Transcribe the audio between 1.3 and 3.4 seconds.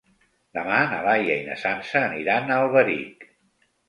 i na Sança aniran a Alberic.